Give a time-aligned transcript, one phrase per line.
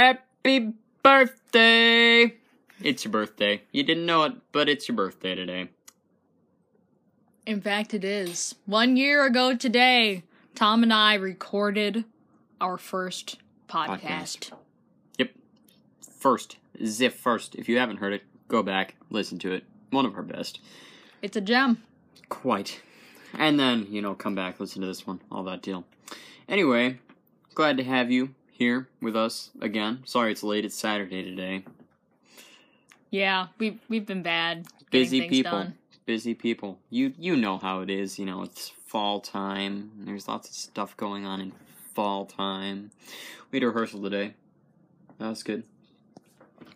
[0.00, 0.72] Happy
[1.02, 2.34] birthday!
[2.82, 3.60] It's your birthday.
[3.70, 5.68] You didn't know it, but it's your birthday today.
[7.44, 8.54] In fact, it is.
[8.64, 10.22] One year ago today,
[10.54, 12.06] Tom and I recorded
[12.62, 14.00] our first podcast.
[14.00, 14.52] Podcast.
[15.18, 15.32] Yep.
[16.18, 17.54] First, Ziff first.
[17.56, 19.64] If you haven't heard it, go back, listen to it.
[19.90, 20.60] One of our best.
[21.20, 21.82] It's a gem.
[22.30, 22.80] Quite.
[23.34, 25.84] And then, you know, come back, listen to this one, all that deal.
[26.48, 26.98] Anyway,
[27.54, 30.02] glad to have you here with us again.
[30.04, 31.64] Sorry it's late, it's Saturday today.
[33.10, 34.66] Yeah, we we've been bad.
[34.90, 35.50] Busy people.
[35.50, 35.74] Done.
[36.04, 36.78] Busy people.
[36.90, 39.90] You you know how it is, you know, it's fall time.
[40.00, 41.52] There's lots of stuff going on in
[41.94, 42.90] fall time.
[43.50, 44.34] We had a rehearsal today.
[45.18, 45.64] That was good.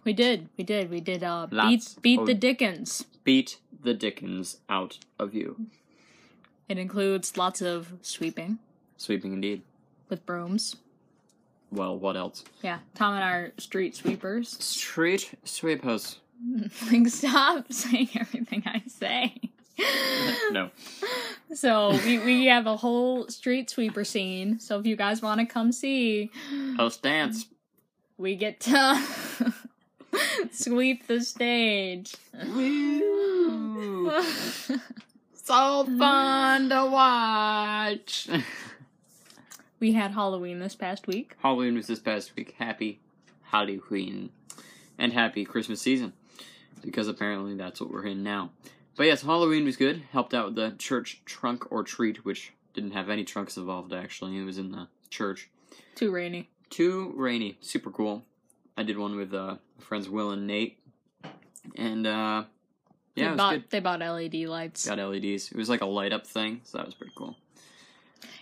[0.05, 0.49] We did.
[0.57, 0.91] We did.
[0.91, 1.23] We did.
[1.23, 3.05] Uh, beat Lots beat of- the Dickens.
[3.25, 5.67] Beat the dickens out of you.
[6.69, 8.59] It includes lots of sweeping
[8.97, 9.63] Sweeping indeed.
[10.09, 10.77] with brooms.
[11.75, 12.45] Well, what else?
[12.63, 14.51] Yeah, Tom and I are street sweepers.
[14.65, 16.19] Street sweepers.
[16.93, 19.35] like, stop saying everything I say.
[20.53, 20.71] No.
[21.53, 24.61] So we, we have a whole street sweeper scene.
[24.61, 26.31] So if you guys want to come see,
[26.79, 27.47] Let's dance.
[28.17, 29.03] we get to
[30.53, 32.15] sweep the stage.
[32.47, 34.13] Woo.
[35.35, 38.29] so fun to watch.
[39.85, 41.37] We had Halloween this past week.
[41.43, 42.55] Halloween was this past week.
[42.59, 43.01] Happy
[43.43, 44.31] Halloween.
[44.97, 46.15] And happy Christmas season.
[46.83, 48.49] Because apparently that's what we're in now.
[48.97, 50.05] But yes, Halloween was good.
[50.11, 54.39] Helped out with the church trunk or treat, which didn't have any trunks involved actually.
[54.39, 55.51] It was in the church.
[55.97, 56.49] Too rainy.
[56.71, 57.59] Too rainy.
[57.61, 58.25] Super cool.
[58.79, 60.79] I did one with uh friends Will and Nate.
[61.77, 62.45] And uh
[63.17, 63.65] yeah, it they was bought good.
[63.69, 64.87] they bought LED lights.
[64.89, 65.53] Got LEDs.
[65.53, 67.37] It was like a light up thing, so that was pretty cool.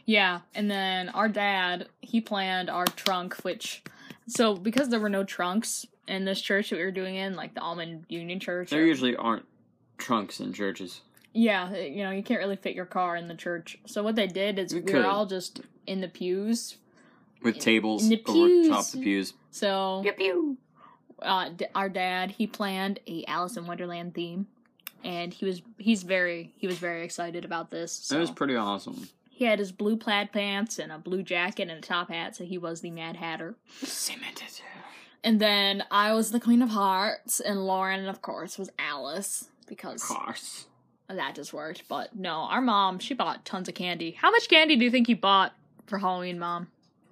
[0.07, 3.83] Yeah, and then our dad, he planned our trunk, which
[4.27, 7.55] so because there were no trunks in this church that we were doing in, like
[7.55, 8.71] the Almond Union Church.
[8.71, 9.47] There or- usually aren't
[9.99, 11.01] trunks in churches.
[11.33, 13.79] yeah, you know, you can't really fit your car in the church.
[13.87, 15.05] So what they did is You we could.
[15.05, 16.77] were all just in the pews.
[17.43, 18.93] With tables in the over top pews.
[18.93, 19.35] the pews.
[19.51, 20.57] So pew.
[21.21, 24.47] uh, d- our dad, he planned a Alice in Wonderland theme,
[25.03, 27.93] and he was he's very he was very excited about this.
[27.93, 28.15] So.
[28.15, 29.09] That was pretty awesome.
[29.35, 32.45] He had his blue plaid pants and a blue jacket and a top hat, so
[32.45, 33.55] he was the Mad Hatter.
[33.83, 34.61] Cemented.
[35.25, 40.03] And then I was the Queen of Hearts, and Lauren, of course, was Alice because
[40.03, 40.67] Of course.
[41.09, 41.85] that just worked.
[41.89, 44.13] But no, our mom, she bought tons of candy.
[44.13, 45.55] How much candy do you think you bought
[45.87, 46.69] for Halloween, mom?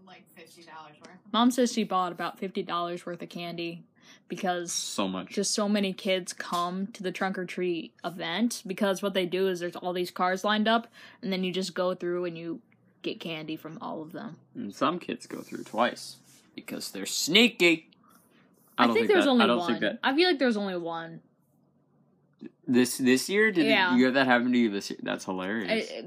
[0.07, 1.17] like fifty dollars worth.
[1.33, 3.85] Mom says she bought about fifty dollars worth of candy
[4.29, 5.29] because So much.
[5.31, 8.63] just so many kids come to the trunk or treat event.
[8.67, 10.87] Because what they do is there's all these cars lined up,
[11.23, 12.61] and then you just go through and you
[13.03, 14.37] get candy from all of them.
[14.55, 16.17] And some kids go through twice
[16.55, 17.89] because they're sneaky.
[18.79, 19.67] I, think, there's that, only I don't one.
[19.69, 21.21] think that I feel like there's only one.
[22.67, 23.95] this this year did Yeah.
[23.97, 24.99] you have that happen to you this year?
[25.03, 25.91] That's hilarious.
[25.91, 26.05] I,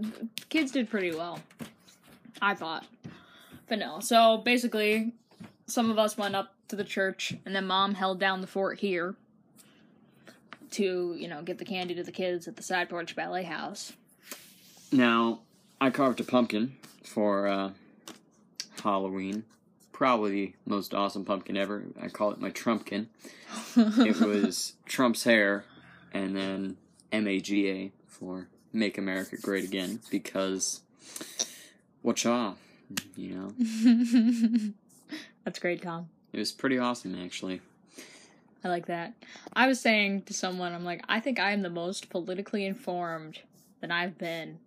[0.49, 1.39] kids did pretty well.
[2.41, 2.85] I thought.
[3.67, 3.99] But no.
[3.99, 5.13] So basically,
[5.67, 8.79] some of us went up to the church, and then mom held down the fort
[8.79, 9.15] here
[10.71, 13.93] to, you know, get the candy to the kids at the side porch ballet house.
[14.91, 15.39] Now,
[15.79, 17.71] I carved a pumpkin for uh,
[18.83, 19.43] Halloween.
[19.91, 21.83] Probably the most awesome pumpkin ever.
[22.01, 23.07] I call it my Trumpkin.
[23.75, 25.65] It was Trump's hair,
[26.11, 26.77] and then
[27.11, 30.81] MAGA for Make America Great Again because
[32.01, 32.55] whatcha,
[33.15, 34.73] you know.
[35.43, 36.09] That's great, Tom.
[36.31, 37.61] It was pretty awesome actually.
[38.63, 39.13] I like that.
[39.53, 43.39] I was saying to someone, I'm like, I think I am the most politically informed
[43.81, 44.59] that I've been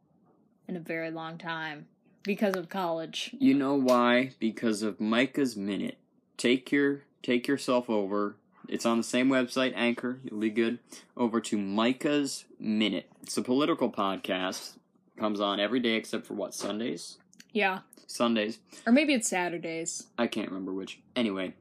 [0.69, 1.87] in a very long time
[2.23, 3.35] because of college.
[3.39, 4.33] You know why?
[4.39, 5.97] Because of Micah's Minute.
[6.37, 8.37] Take your take yourself over.
[8.69, 10.19] It's on the same website, Anchor.
[10.25, 10.81] You'll be good.
[11.17, 13.09] Over to Micah's Minute.
[13.23, 14.73] It's a political podcast.
[15.17, 17.17] Comes on every day except for what Sundays.
[17.57, 17.79] Yeah.
[18.07, 18.59] Sundays.
[18.87, 20.09] Or maybe it's Saturdays.
[20.19, 21.01] I can't remember which.
[21.17, 21.55] Anyway,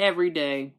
[0.00, 0.72] every day,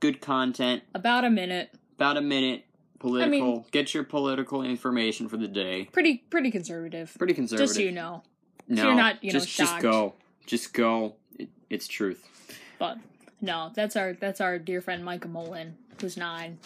[0.00, 0.82] good content.
[0.96, 1.70] About a minute.
[1.94, 2.64] About a minute.
[2.98, 3.30] Political.
[3.30, 5.84] mean- Get your political information for the day.
[5.92, 7.14] Pretty pretty conservative.
[7.16, 7.68] Pretty conservative.
[7.68, 8.24] Just so you know.
[8.66, 10.14] no, you're not, you know, just just go.
[10.44, 11.14] Just go.
[11.38, 12.26] It, it's truth.
[12.80, 12.98] But
[13.40, 16.58] no, that's our that's our dear friend Micah Mullen, who's nine.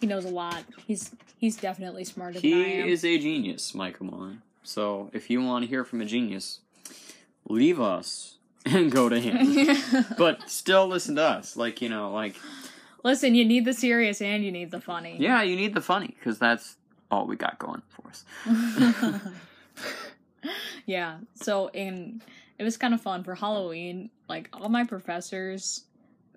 [0.00, 0.64] He knows a lot.
[0.86, 4.42] He's he's definitely smarter than I He is a genius, Micah Mullen.
[4.64, 6.60] So if you want to hear from a genius,
[7.50, 10.06] leave us and go to him.
[10.18, 11.56] but still listen to us.
[11.56, 12.36] Like, you know, like,
[13.02, 15.16] Listen, you need the serious and you need the funny.
[15.18, 16.76] yeah, you need the funny because that's
[17.10, 18.24] all we got going for us.
[20.86, 21.18] yeah.
[21.34, 22.22] So and
[22.58, 24.10] it was kind of fun for Halloween.
[24.28, 25.84] Like all my professors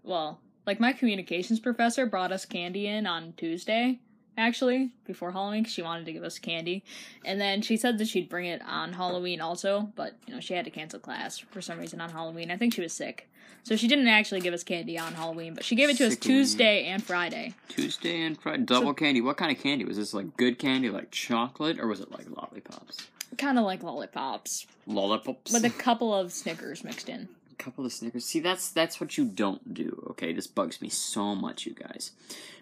[0.04, 4.00] well, like my communications professor brought us candy in on Tuesday,
[4.38, 6.84] actually, before Halloween, she wanted to give us candy.
[7.26, 10.54] And then she said that she'd bring it on Halloween also, but, you know, she
[10.54, 12.52] had to cancel class for some reason on Halloween.
[12.52, 13.30] I think she was sick.
[13.64, 16.18] So she didn't actually give us candy on Halloween, but she gave it to us
[16.18, 17.54] Tuesday and Friday.
[17.70, 19.22] Tuesday and Friday, double candy.
[19.22, 20.14] What kind of candy was this?
[20.14, 23.08] Like good candy, like chocolate, or was it like lollipops?
[23.38, 25.54] Kind of like lollipops, Lollipops.
[25.54, 27.30] with a couple of Snickers mixed in.
[27.54, 28.26] Couple of Snickers.
[28.26, 30.06] See, that's that's what you don't do.
[30.12, 32.12] Okay, this bugs me so much, you guys.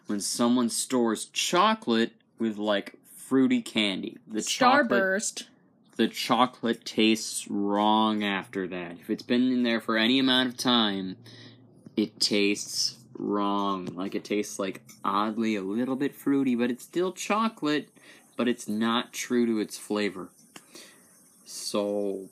[0.08, 5.44] When someone stores chocolate with like fruity candy, the chocolate Starburst.
[5.96, 8.94] the chocolate tastes wrong after that.
[9.00, 11.18] If it's been in there for any amount of time,
[11.96, 13.86] it tastes wrong.
[13.86, 17.90] Like it tastes like oddly a little bit fruity, but it's still chocolate,
[18.36, 20.30] but it's not true to its flavor.
[21.46, 22.30] So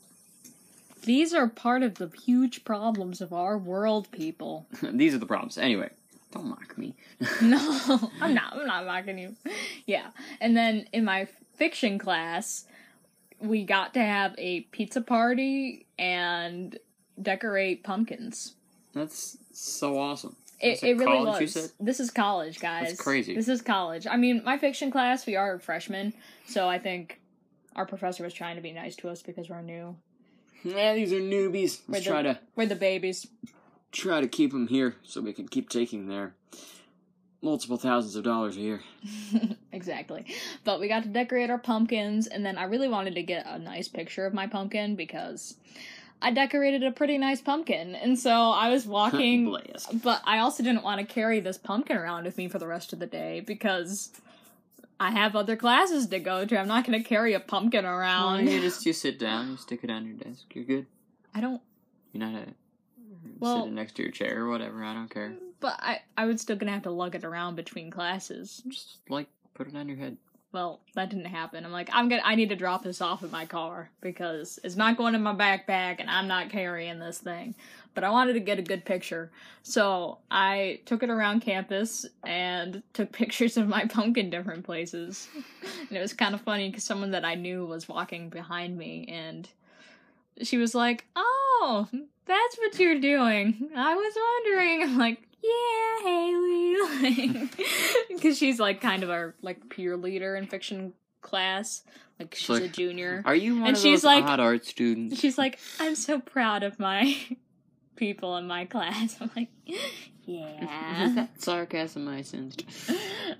[1.03, 4.67] These are part of the huge problems of our world, people.
[4.81, 5.57] these are the problems.
[5.57, 5.89] Anyway,
[6.31, 6.95] don't mock me.
[7.41, 8.57] No, I'm not.
[8.57, 9.35] I'm not mocking you.
[9.85, 10.07] Yeah.
[10.39, 12.65] And then in my fiction class,
[13.39, 16.77] we got to have a pizza party and
[17.21, 18.55] decorate pumpkins.
[18.93, 20.35] That's so awesome.
[20.61, 21.73] It, it really was.
[21.79, 22.89] This is college, guys.
[22.89, 23.33] That's crazy.
[23.33, 24.05] This is college.
[24.07, 26.13] I mean, my fiction class, we are freshmen,
[26.47, 27.21] so I think
[27.75, 29.95] our professor was trying to be nice to us because we're new.
[30.63, 31.81] Yeah, these are newbies.
[31.87, 33.27] Let's the, try to we're the babies.
[33.91, 36.33] try to keep them here so we can keep taking their
[37.41, 38.81] multiple thousands of dollars a year.
[39.71, 40.25] exactly.
[40.63, 43.57] But we got to decorate our pumpkins, and then I really wanted to get a
[43.57, 45.55] nice picture of my pumpkin because
[46.21, 47.95] I decorated a pretty nice pumpkin.
[47.95, 49.55] And so I was walking,
[50.03, 52.93] but I also didn't want to carry this pumpkin around with me for the rest
[52.93, 54.11] of the day because
[54.99, 56.57] I have other classes to go to.
[56.59, 58.47] I'm not going to carry a pumpkin around.
[58.47, 60.45] you just you sit down, you stick it on your desk.
[60.53, 60.85] You're good.
[61.33, 61.61] I don't,
[62.11, 62.47] You're not a
[63.39, 64.83] Well- sitting next to your chair or whatever.
[64.83, 65.33] I don't care.
[65.59, 68.61] but I, I was still going to have to lug it around between classes.
[68.67, 70.17] Just like put it on your head.
[70.51, 71.63] Well, that didn't happen.
[71.63, 74.75] I'm like, I'm gonna, I need to drop this off in my car because it's
[74.75, 77.53] not going in my backpack and I'm not carrying this thing.
[77.93, 79.31] But I wanted to get a good picture,
[79.63, 85.27] so I took it around campus and took pictures of my pumpkin different places.
[85.87, 89.05] And it was kind of funny because someone that I knew was walking behind me
[89.09, 89.47] and
[90.41, 91.87] she was like, "Oh,
[92.25, 94.83] that's what you're doing." I was wondering.
[94.83, 97.49] I'm like, "Yeah, Haley,"
[98.09, 101.83] because she's like kind of our like peer leader in fiction class.
[102.19, 103.21] Like she's a junior.
[103.25, 105.19] Are you one And of she's those like- odd art students?
[105.19, 107.15] She's like, "I'm so proud of my
[107.95, 109.49] people in my class." I'm like,
[110.25, 112.63] "Yeah." sarcasm I sensed?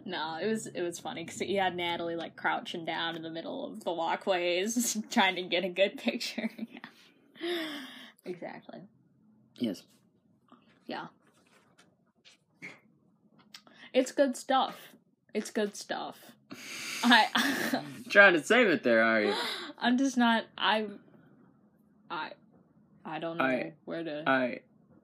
[0.05, 3.29] no, it was it was funny because he had Natalie like crouching down in the
[3.29, 6.49] middle of the walkways, trying to get a good picture.
[6.57, 6.79] yeah.
[8.25, 8.79] Exactly.
[9.55, 9.83] Yes.
[10.87, 11.07] Yeah.
[13.93, 14.75] It's good stuff.
[15.33, 16.17] It's good stuff.
[17.03, 19.33] I Trying to save it there, are you?
[19.79, 20.87] I'm just not I
[22.09, 22.31] I
[23.05, 24.59] I don't know I- where to I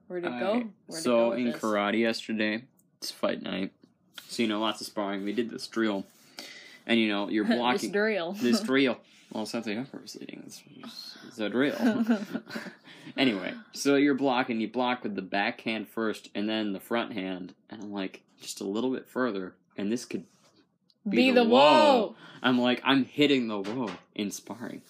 [0.08, 0.52] where to I- go.
[0.86, 1.56] Where to so go with in this.
[1.60, 2.64] karate yesterday,
[2.98, 3.72] it's fight night.
[4.28, 5.24] So you know, lots of sparring.
[5.24, 6.04] We did this drill,
[6.86, 8.32] and you know, you're this blocking drill.
[8.32, 8.98] this drill.
[9.32, 10.42] Well, something up was leading.
[10.46, 10.62] It's,
[11.26, 11.74] it's a drill.
[13.16, 14.60] anyway, so you're blocking.
[14.60, 17.54] You block with the backhand first, and then the front hand.
[17.70, 20.24] And I'm like, just a little bit further, and this could.
[21.08, 21.58] Be the the whoa.
[21.60, 22.16] whoa.
[22.42, 24.82] I'm like, I'm hitting the whoa in sparring.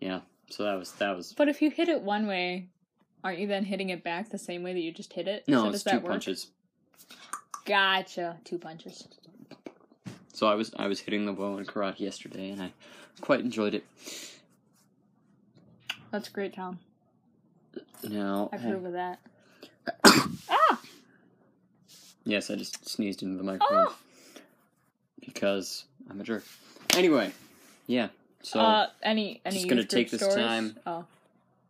[0.00, 0.20] Yeah.
[0.48, 1.32] So that was that was.
[1.32, 2.68] But if you hit it one way,
[3.22, 5.44] aren't you then hitting it back the same way that you just hit it?
[5.46, 6.48] No, so it's two punches.
[7.64, 8.38] Gotcha.
[8.44, 9.06] Two punches.
[10.32, 12.72] So I was I was hitting the whoa in karate yesterday, and I
[13.20, 13.84] quite enjoyed it.
[16.10, 16.78] That's great, Tom.
[18.04, 19.20] Now, I approve of that.
[20.50, 20.80] Ah!
[22.24, 23.96] Yes, I just sneezed into the microphone Oh!
[25.20, 26.44] because I'm a jerk.
[26.94, 27.32] Anyway,
[27.86, 28.08] yeah.
[28.42, 30.36] So, uh, any any just gonna take this stories?
[30.36, 31.04] time- Oh,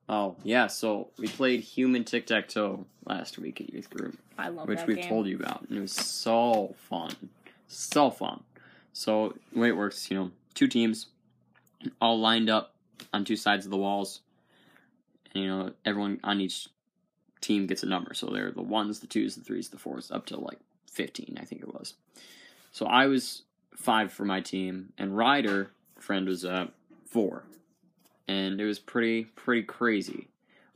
[0.08, 4.48] oh yeah, so we played human tic tac toe last week at youth group, I
[4.48, 5.08] love which we've game.
[5.08, 7.14] told you about, and it was so fun,
[7.68, 8.42] so fun.
[8.94, 11.06] So the way it works, you know, two teams,
[12.00, 12.74] all lined up
[13.12, 14.20] on two sides of the walls,
[15.34, 16.68] and you know everyone on each
[17.42, 18.14] team gets a number.
[18.14, 20.58] So they're the ones, the twos, the threes, the fours, up to like
[20.90, 21.94] fifteen, I think it was.
[22.70, 23.42] So I was
[23.76, 26.68] five for my team, and Ryder friend was uh
[27.06, 27.44] four,
[28.26, 30.28] and it was pretty pretty crazy.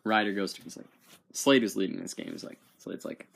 [0.04, 0.86] Ryder goes to he's like
[1.32, 2.32] Slade is leading this game.
[2.32, 3.26] He's like Slade's like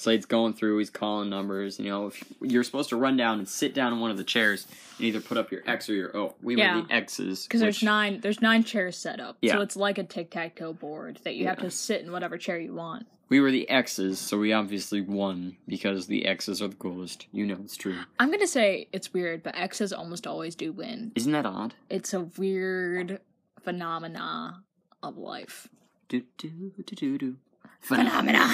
[0.00, 1.78] Slade's going through, he's calling numbers.
[1.78, 4.24] You know, if you're supposed to run down and sit down in one of the
[4.24, 4.66] chairs
[4.96, 6.34] and either put up your X or your O.
[6.40, 6.76] We Yeah.
[6.76, 7.44] were the X's.
[7.44, 9.36] Because there's nine there's nine chairs set up.
[9.42, 9.52] Yeah.
[9.56, 12.38] So it's like a tic tac toe board that you have to sit in whatever
[12.38, 13.06] chair you want.
[13.28, 17.26] We were the X's, so we obviously won because the X's are the coolest.
[17.30, 17.98] You know it's true.
[18.18, 21.12] I'm gonna say it's weird, but X's almost always do win.
[21.14, 21.74] Isn't that odd?
[21.90, 23.20] It's a weird
[23.62, 24.62] phenomena
[25.02, 25.68] of life.
[26.08, 27.36] Do do do do do.
[27.80, 28.46] Phenomena.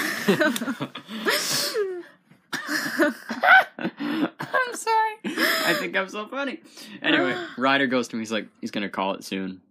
[3.39, 5.15] I'm sorry.
[5.25, 6.59] I think I'm so funny.
[7.01, 8.21] Anyway, Ryder goes to me.
[8.21, 9.61] He's like, he's gonna call it soon.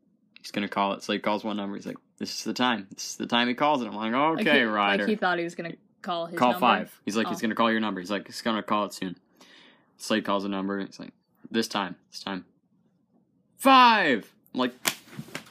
[0.40, 1.02] He's gonna call it.
[1.02, 1.76] So he calls one number.
[1.76, 2.86] He's like, this is the time.
[2.94, 3.86] This is the time he calls it.
[3.88, 5.02] I'm like, Like okay, he, Ryder.
[5.04, 6.60] Like he thought he was gonna call his call number.
[6.66, 7.00] five.
[7.04, 7.30] He's like, Oh.
[7.30, 8.00] he's gonna call your number.
[8.00, 9.16] He's like, he's gonna call it soon.
[9.98, 10.78] Slade calls a number.
[10.80, 11.12] He's like,
[11.50, 12.44] this time, this time.
[13.56, 14.30] Five.
[14.54, 14.72] I'm like,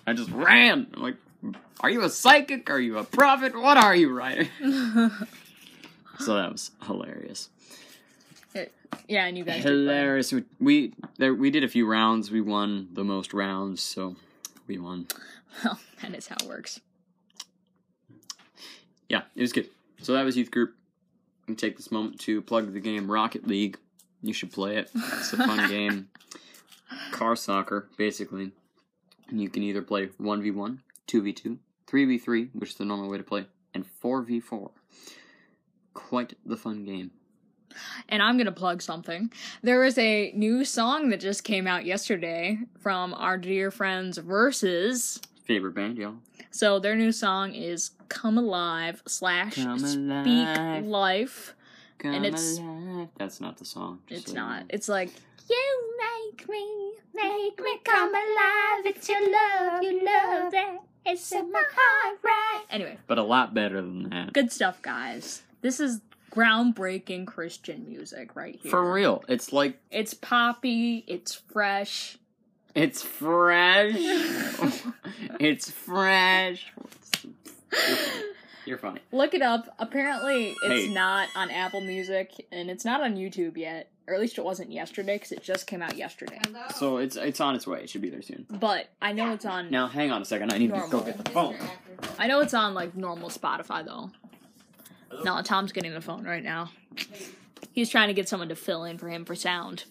[0.07, 0.87] I just ran.
[0.93, 1.15] I'm like,
[1.81, 2.69] are you a psychic?
[2.69, 3.55] Are you a prophet?
[3.55, 4.47] What are you, Ryder?
[6.19, 7.49] so that was hilarious.
[9.07, 9.71] yeah, and you guys did.
[9.71, 10.31] Hilarious.
[10.31, 12.31] We we, there, we did a few rounds.
[12.31, 14.15] We won the most rounds, so
[14.67, 15.07] we won.
[15.63, 16.79] Well, that is how it works.
[19.09, 19.69] Yeah, it was good.
[20.01, 20.75] So that was youth group.
[21.47, 23.77] We take this moment to plug the game Rocket League.
[24.21, 24.89] You should play it.
[24.95, 26.09] It's a fun game.
[27.11, 28.51] Car soccer, basically.
[29.29, 31.57] And you can either play 1v1, 2v2,
[31.87, 34.71] 3v3, which is the normal way to play, and 4v4.
[35.93, 37.11] Quite the fun game.
[38.09, 39.31] And I'm gonna plug something.
[39.61, 45.19] There is a new song that just came out yesterday from our dear friends Versus.
[45.43, 46.15] Favorite band, y'all?
[46.51, 49.97] So their new song is "Come Alive" slash Come "Speak
[50.47, 50.85] Alive.
[50.85, 51.55] Life."
[51.97, 53.09] Come And it's- alive.
[53.17, 53.99] That's not the song.
[54.07, 54.59] just It's so you not.
[54.61, 54.65] know.
[54.69, 55.11] It's like
[55.49, 58.85] you make me, make me come alive.
[58.85, 60.77] It's your love, you love that.
[61.05, 62.63] It's in my heart, right?
[62.69, 64.33] Anyway, But a lot better than that.
[64.33, 65.43] good stuff, guys.
[65.61, 68.71] This is groundbreaking Christian music right here.
[68.71, 69.23] For real.
[69.27, 71.03] It's like It's poppy.
[71.07, 72.17] It's fresh.
[72.73, 73.93] It's fresh.
[75.39, 76.73] it's fresh.
[78.65, 78.99] You're funny.
[79.11, 79.73] Look it up.
[79.79, 80.93] Apparently, it's Hey.
[80.93, 83.91] not on Apple Music and it's not on YouTube yet.
[84.07, 86.39] Or at least it wasn't yesterday because it just came out yesterday.
[86.45, 86.61] Hello.
[86.75, 87.81] So it's it's on its way.
[87.81, 88.45] It should be there soon.
[88.49, 89.71] But I know it's on.
[89.71, 90.53] Now hang on a second.
[90.53, 91.55] I need to go get the phone.
[92.19, 94.11] I know it's on like normal Spotify though.
[95.23, 96.69] No, Tom's getting the phone right now.
[97.71, 99.85] He's trying to get someone to fill in for him for sound.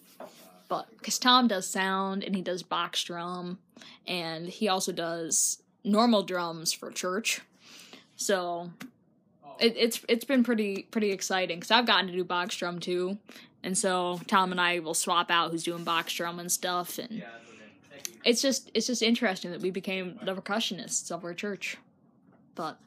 [0.69, 3.59] But because Tom does sound and he does box drum
[4.07, 7.41] and he also does normal drums for church.
[8.17, 8.71] So
[9.59, 13.19] it, it's it's been pretty pretty exciting because I've gotten to do box drum too,
[13.63, 17.25] and so Tom and I will swap out who's doing box drum and stuff, and
[18.25, 21.77] it's just it's just interesting that we became the percussionists of our church.
[22.55, 22.79] But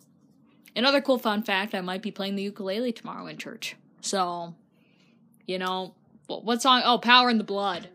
[0.75, 3.75] another cool fun fact: I might be playing the ukulele tomorrow in church.
[4.01, 4.53] So,
[5.45, 5.93] you know,
[6.27, 6.81] what, what song?
[6.85, 7.89] Oh, "Power in the Blood."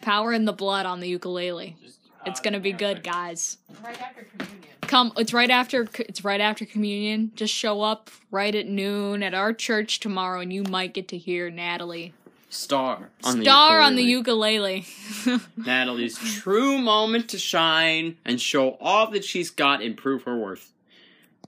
[0.00, 1.76] Power in the Blood on the ukulele.
[2.24, 3.58] It's gonna be good, guys.
[3.82, 4.77] Right after communion.
[4.88, 7.30] Come, it's right after it's right after communion.
[7.36, 11.18] Just show up right at noon at our church tomorrow, and you might get to
[11.18, 12.14] hear Natalie
[12.48, 14.86] Star on star on the ukulele.
[15.26, 15.40] ukulele.
[15.58, 20.72] Natalie's true moment to shine and show all that she's got and prove her worth.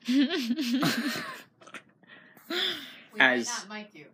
[0.06, 0.28] We
[3.18, 4.06] As- might not mic you.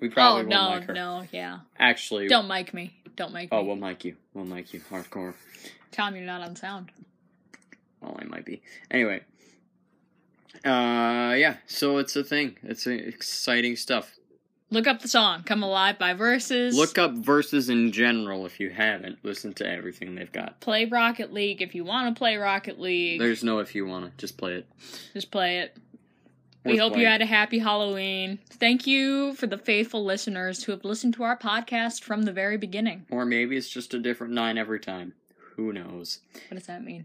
[0.00, 0.94] We oh probably won't no, mic her.
[0.94, 1.58] no, yeah.
[1.78, 2.94] Actually, Don't mic me.
[3.16, 3.62] Don't mic oh, me.
[3.62, 4.16] Oh, we'll mic you.
[4.32, 4.80] We'll mic you.
[4.90, 5.34] Hardcore.
[5.92, 6.90] Tom, you're not on sound.
[8.04, 8.62] Well, I might be.
[8.90, 9.22] Anyway.
[10.64, 11.56] Uh, yeah.
[11.66, 12.56] So it's a thing.
[12.62, 14.14] It's exciting stuff.
[14.70, 16.76] Look up the song "Come Alive" by Versus.
[16.76, 19.18] Look up Versus in general if you haven't.
[19.22, 20.60] Listen to everything they've got.
[20.60, 23.20] play Rocket League if you want to play Rocket League.
[23.20, 24.12] There's no if you wanna.
[24.18, 24.66] Just play it.
[25.12, 25.76] Just play it.
[26.64, 28.38] We Worth hope you had a happy Halloween.
[28.50, 32.56] Thank you for the faithful listeners who have listened to our podcast from the very
[32.56, 33.04] beginning.
[33.10, 35.12] Or maybe it's just a different nine every time.
[35.56, 36.20] Who knows?
[36.48, 37.04] What does that mean?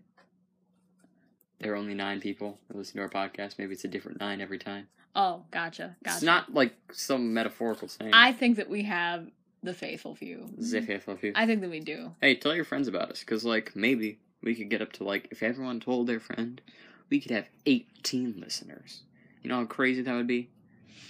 [1.59, 3.57] There are only nine people that listen to our podcast.
[3.57, 4.87] Maybe it's a different nine every time.
[5.15, 5.95] Oh, gotcha.
[6.03, 6.15] Gotcha.
[6.15, 8.13] It's not like some metaphorical saying.
[8.13, 9.27] I think that we have
[9.63, 10.49] the faithful few.
[10.57, 11.33] If of you.
[11.35, 12.13] I think that we do.
[12.21, 15.27] Hey, tell your friends about us, because, like, maybe we could get up to, like,
[15.31, 16.61] if everyone told their friend,
[17.09, 19.01] we could have 18 listeners.
[19.43, 20.49] You know how crazy that would be?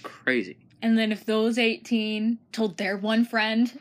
[0.02, 0.56] Crazy.
[0.82, 3.78] And then if those 18 told their one friend,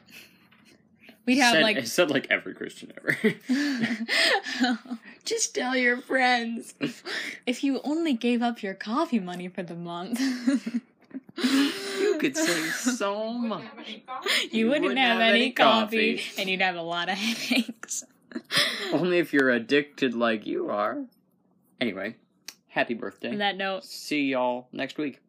[1.25, 1.87] we'd have said, like.
[1.87, 3.17] Said, like, every Christian ever.
[5.29, 6.73] Just tell your friends.
[7.45, 10.19] if you only gave up your coffee money for the month,
[11.37, 13.63] you could save so Wouldn't much.
[13.63, 14.49] have any coffee.
[14.51, 18.03] you wouldn't, have, any coffee, and you'd have a lot of headaches.
[18.91, 21.05] Only if you're addicted like you are.
[21.79, 22.15] Anyway,
[22.69, 23.29] happy birthday.
[23.29, 25.19] On that note, See y'all next week.